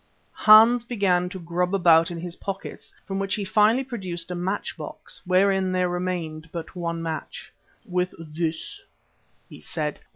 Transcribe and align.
Hans 0.33 0.83
began 0.83 1.29
to 1.29 1.37
grub 1.39 1.75
about 1.75 2.09
in 2.09 2.17
his 2.19 2.35
pockets, 2.37 2.91
from 3.05 3.19
which 3.19 3.35
finally 3.47 3.83
he 3.83 3.87
produced 3.87 4.31
a 4.31 4.33
match 4.35 4.75
box 4.75 5.21
wherein 5.27 5.71
there 5.71 5.89
remained 5.89 6.49
but 6.51 6.75
one 6.75 7.03
match. 7.03 7.53
"With 7.85 8.15
this," 8.17 8.81
he 9.47 9.61
said. 9.61 9.99